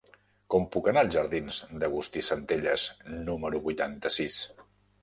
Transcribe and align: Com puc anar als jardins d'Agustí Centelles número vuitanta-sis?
Com 0.53 0.63
puc 0.75 0.89
anar 0.91 1.03
als 1.05 1.13
jardins 1.17 1.59
d'Agustí 1.83 2.25
Centelles 2.29 2.87
número 3.31 3.65
vuitanta-sis? 3.69 4.43